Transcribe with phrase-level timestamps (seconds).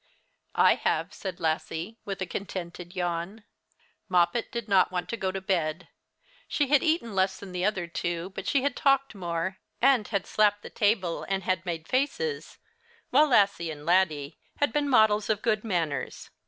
[0.55, 3.43] "I have," said Lassie, with a contented yawn.
[4.09, 5.89] Moppet did not want to go to bed.
[6.47, 10.25] She had eaten less than the other two, but she had talked more, and had
[10.25, 12.57] slapped the table, and had made faces,
[13.11, 16.31] while Lassie and Laddie had been models of good manners.